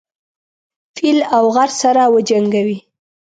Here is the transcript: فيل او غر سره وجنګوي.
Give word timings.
فيل 0.97 1.17
او 1.35 1.43
غر 1.55 1.69
سره 1.81 2.03
وجنګوي. 2.13 2.77